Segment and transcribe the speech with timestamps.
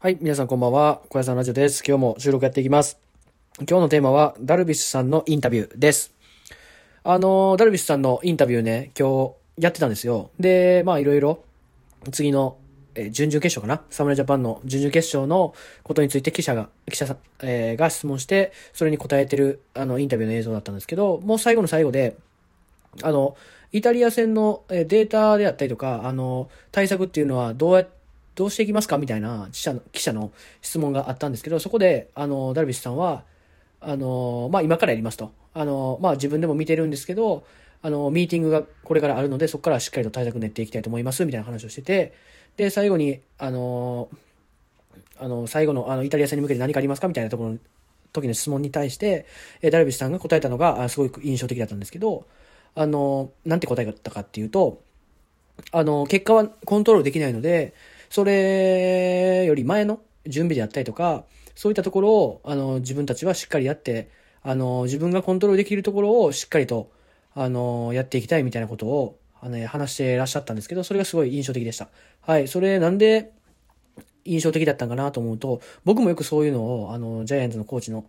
[0.00, 1.02] はい、皆さんこんばんは。
[1.08, 1.82] 小屋さんラジオです。
[1.84, 3.00] 今日も収録やっていきます。
[3.68, 6.14] 今日のテーマは、ダルビッシュさんのインタビューです。
[7.02, 10.30] あの、ダルビッシュさんのインタビューね、今日やってたんですよ。
[10.38, 11.42] で、まあいろいろ、
[12.12, 12.58] 次の、
[12.94, 13.82] え準々決勝かな？
[13.90, 15.52] 侍ジャパンの準々決勝の
[15.82, 22.16] ことについて記者が、記者さん、えーが質問して、それに答えてる、あの、インタビューの映像だったんですけど、もう最後の最後で、
[23.02, 23.36] あの、
[23.72, 27.97] イタリア戦のデータであったりとか、あの、対策っていうのはどうやって、
[28.38, 28.98] どうしていきますか？
[28.98, 30.30] みたいな記者の記者の
[30.62, 33.24] 質問があったんですけど、そこで、あの、ダルビッシュさんは、
[33.80, 35.32] あの、まあ、今からやりますと。
[35.54, 37.44] あの、まあ、自分でも見てるんですけど、
[37.82, 42.12] あの、ミーティングがこれからあるので、そこからしっかりと対策練っていきたいと思います、みたいな話をしてて、
[42.56, 44.08] で、最後に、あの、
[45.18, 47.08] あの、最後の、あの、イタリア戦に向けて何かありますか？
[47.08, 47.58] みたいなところの
[48.12, 49.26] 時の質問に対して、
[49.62, 52.24] えダルビッシュさんが答えたのが、すごく印象的だったんですけど、
[52.76, 54.80] あの、なんて答えたかっていうと、
[55.72, 57.74] あの、結果はコントロールできないので、
[58.10, 64.08] それより前の準備であったりとか、そういったところを、あの、自分たちはしっかりやって、
[64.42, 66.90] あの、自分がコントロールできるところをしっかりと、
[67.34, 71.88] あの、やっていきたいみたいなことを、あの、話していらっしゃったんですけど、それがすごい印象的でした。
[72.22, 72.48] はい。
[72.48, 73.32] それなんで
[74.24, 78.04] 印象的だったんかなと思うと、僕もよくそういうのを、あの、ジャイアンツのコーチの、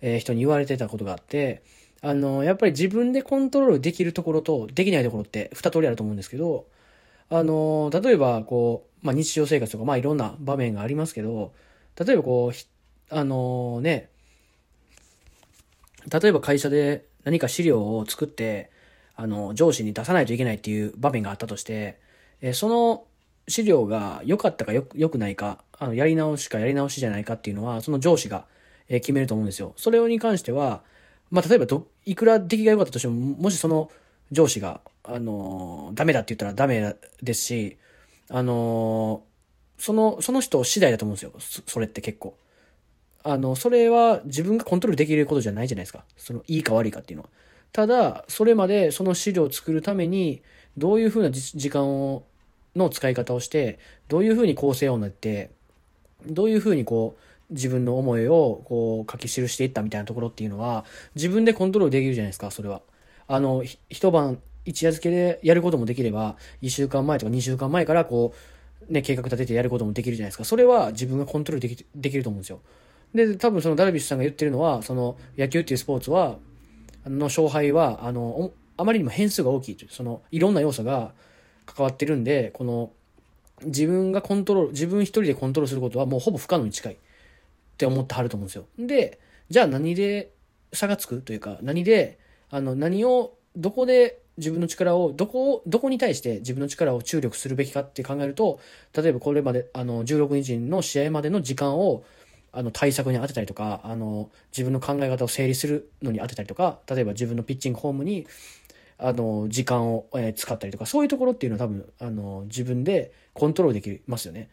[0.00, 1.62] えー人に言われてたことがあって、
[2.00, 6.66] あの、やっぱり自分でコントロールできるところと、できないところって二通りあると思うんですけど、
[7.30, 11.52] あの、例えば、こう、まあ、日常生活とか、まあ、いろんな場面がありますけど、
[11.98, 14.10] 例えばこう、あのね、
[16.10, 18.70] 例えば会社で何か資料を作って、
[19.16, 21.98] あの、上司に出さないといけないっていう場面があったとして、
[22.40, 23.04] えその
[23.48, 28.46] 資料が良かったか良くないか、あの、やり直しかやり直しじゃないかっていうのは、その上司が、
[28.90, 29.74] え決めると思うんですよ。
[29.76, 30.82] それに関しては、
[31.30, 33.90] まあ、例えばど、いくら出来が良かったとしても、もしその
[34.30, 37.78] 上司が、あのダメだって言ったらダメですし、
[38.30, 39.28] あのー
[39.78, 41.62] その、その人次第だと思うんですよ。
[41.66, 42.36] それって結構。
[43.22, 46.04] あの、それは自分がコントロールできることじゃないじゃないですか。
[46.16, 47.30] その、いいか悪いかっていうのは。
[47.72, 50.42] ただ、それまでその資料を作るために、
[50.76, 52.24] どういうふうな時間を、
[52.76, 55.50] の使い方をして、どういうふうに構成を練って、
[56.26, 62.82] どういうふうにこう、自分の思いをこう書き記していったみたいなところっていうのは、自分でコントロールできるじゃないですか、それは。
[63.26, 68.34] あの、一晩、一夜漬けでやることもできれば、一週間前とか二週間前からこ
[68.88, 70.44] う、ね、計画立ててやることもできるじゃないですか。
[70.44, 72.60] それは自分がコントロールできできると思うんですよ。
[73.14, 76.36] で、多分そのダルビッシュさんが言ってるのは、その野球っていうスポーツは、
[77.06, 81.12] の勝敗は、あの、あまりにも変数が大きいという、その、いろんな要素が
[81.64, 82.90] 関わってるんで、この、
[83.62, 86.96] 自分がコントロール、自分一人でコントロールすることはもうほぼ不可能に近いっ
[87.78, 88.66] て思ってはると思うんですよ。
[88.78, 89.18] で、
[89.48, 90.32] じゃあ何で
[90.72, 92.18] 差がつくというか、何で、
[92.50, 98.58] あの、何を、どこで自分の力を、どこを、どこに対して自分の力を注力するべきかって考えると、
[98.96, 102.04] 例えばこれまで、あの、16日の試合までの時間を、
[102.52, 108.26] あの、対策に当てたりとか、あの、自分の考え方を整理するのに当てたりとか、例えば自分のピッチングフォームに、
[108.96, 114.48] あの、時間を、え使ったりとか、そういうところっていうのは多分、あの、自分でコントロールできますよね。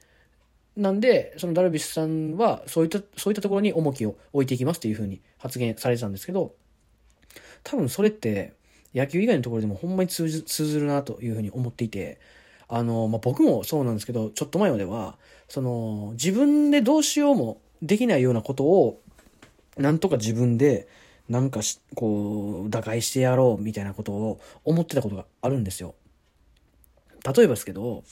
[0.78, 6.54] なんで、そのダルビッシュさんは、そういった、そういったところに重きを置いていきますっていうふうに発言されてたんですけど、
[7.64, 8.54] 多分それって、
[8.96, 12.20] 野球以外のところでもほんまに通じ通ずるなというふうに思っていて、
[12.68, 15.18] あの、まあ、僕もそうなんですけど、ちょっと前までは、
[15.50, 19.02] その、自分でどうしようもできないようなことを、
[19.78, 20.88] なんとか自分で、
[21.30, 25.96] なんかし、こう、打開してやろうみたいなことを思ってたことがあるんですよ。
[27.24, 28.04] 例えばですけど、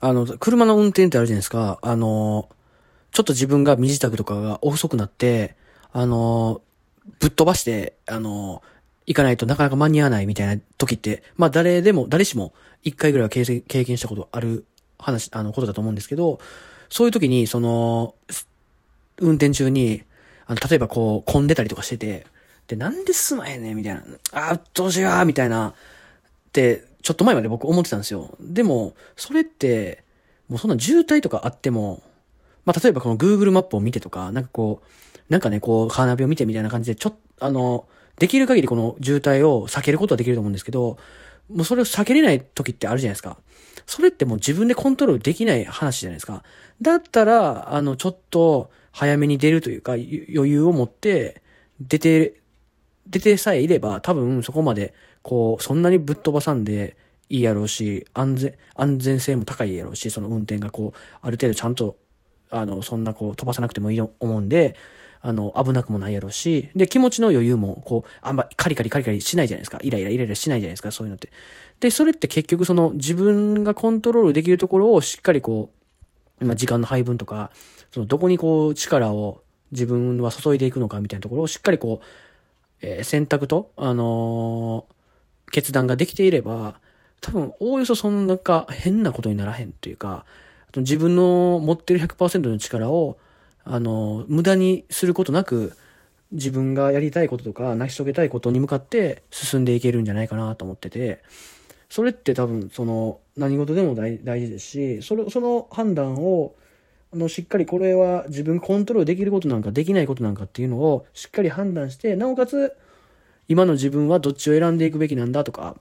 [0.00, 1.78] あの、車の運転ってあるじゃないですか。
[1.82, 2.48] あの、
[3.12, 5.56] ちょっと自分が身支度とかが遅くなって、
[5.92, 6.62] あの、
[7.18, 8.62] ぶっ飛ばして、あの、
[9.06, 12.52] 行かないとなかなか間に合わないみたいな時って、まあ誰でも、誰しも
[12.82, 14.64] 一回ぐらいは経験したことある
[14.98, 16.38] 話、あの、ことだと思うんですけど、
[16.88, 18.14] そういう時に、その、
[19.18, 20.02] 運転中に、
[20.46, 22.26] あの、例えばこう、混んでたりとかしてて、
[22.66, 24.02] で、なんで進まへんねんみたいな。
[24.32, 25.68] あー、どうしようみたいな。
[25.70, 25.74] っ
[26.52, 28.36] て、ちょっと前まで僕思ってたんですよ。
[28.40, 30.04] でも、それって、
[30.48, 32.02] もうそんな渋滞とかあっても、
[32.64, 34.86] まあ、例えばこの Google マップを見てとか、なんかこう、
[35.30, 37.86] なんかね、こう、カーナビを見てみたいな感じで、ちょっと、あの、
[38.18, 40.98] できる限りこの渋滞を避けることはできると思うんですけど、
[41.48, 43.38] もうそれを避けれない時ってあるじゃないですか。
[43.86, 46.42] それってもう自分でコントロールできない話じゃないですか。
[46.82, 51.42] だったら、あの、ちょっと早めに出るというか、余裕を持って、
[51.80, 52.40] 出て、
[53.06, 56.96] 出てさえいれば、多分そこまで、こう、そんなにぶっ飛ばさんで
[57.28, 61.96] いいやろうし、安全、安全性も高いやろうし、その運転がこう、ある程度ちゃんと、
[62.50, 64.76] あの、そんなこう、飛ばさなくてもいいと思うんで、
[65.22, 69.78] あの、危なくもないやろうし、で、気持ちの余裕も、こう、あんまカリカリカリカリしないじゃないですか。
[69.82, 71.30] イライライライラしないじゃないですか、そういうのって。
[71.80, 75.70] で、それって結局その、自分がコントロールできるところをしっかりこ
[76.40, 77.50] う、まあ、時間の配分とか、
[77.92, 82.06] そのどこにこう力を自分は注いでいくのかみたいなところをしっかりこう、
[82.82, 86.80] えー、選択と、あのー、決断ができていれば、
[87.20, 90.24] 多分、おおよそそんなか変なことにならへんというか、
[90.76, 93.18] 自分の持ってる100%の力を、
[93.72, 95.74] あの、無駄にすることなく、
[96.32, 101.22] 自分がやりたいこととか成し遂げたいことに向かって進んでいけるんじゃないかなと思ってて、
[101.88, 106.56] それって多分その何事でも大事ですし、それ、その判断を、
[107.12, 112.76] あの、しっかりこれは自分コントロールできることなんかできないことなんかっていうのをしっかり判断して、なおかつ
[113.46, 115.76] 今の自分はどっちを選んでいくべきなんだとか、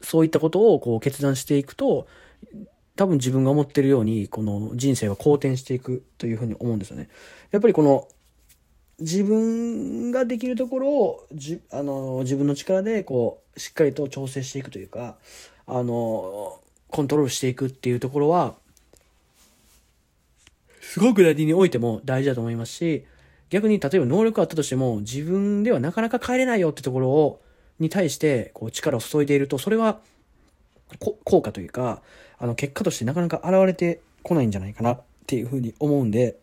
[0.00, 2.08] そういったことをこう決断していくと、
[2.96, 7.08] 多分自分が思ってるように、この人生は好転していくというふうに思うんですよね。
[7.50, 8.08] やっぱりこの
[9.00, 15.16] 自分ができるところをじあの自分の力でこうしっかりと調整していくというか
[15.66, 16.58] あの
[16.88, 18.54] コントロールしていくっていうところは
[20.80, 23.04] すごく何においても大事だと思いますし
[23.50, 27.42] 逆に例えば能力あったとしても自分ではなかなか変えれないよってところを
[27.80, 30.00] に対してこう力を注いでいるとそれは
[30.98, 32.02] 効果というか
[32.42, 36.36] あの結果としてなかなか現れてこないんじゃないかなっていうふうに思うんで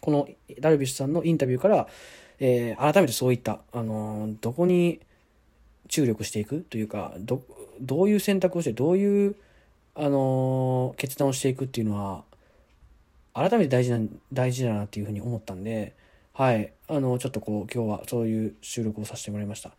[0.00, 0.28] この
[0.60, 1.86] ダルビッシュさんのインタビューから、
[2.40, 5.00] えー、改めてそういった、あのー、どこに
[5.88, 7.42] 注力していくというか、ど、
[7.80, 9.36] どういう選択をして、どういう、
[9.94, 12.24] あのー、決断をしていくっていうのは、
[13.34, 14.00] 改めて大事な、
[14.32, 15.94] 大事だなっていうふうに思ったんで、
[16.32, 16.72] はい。
[16.88, 19.72] あの、ちょっとこう、今日はそういう収録をさせてもらいました。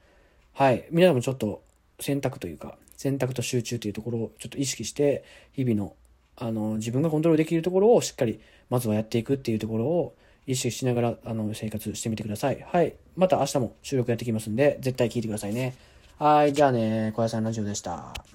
[0.53, 0.85] はい。
[0.91, 1.63] 皆さんもちょっと
[1.99, 5.93] 選択というか、選択と集中というところをちょっと意識して、日々の
[6.35, 8.39] あの、自分がコントロールできるところをしっかり、
[8.69, 10.15] まずはやっていくっていうところを
[10.47, 12.65] 意識しながら、あの、生活してみてください。
[12.65, 12.95] はい。
[13.15, 15.75] また明日も収録やってきますんで、絶対聞いてくださいね。
[16.17, 16.53] はい。
[16.53, 18.33] じゃあね、小屋さんラジオでした。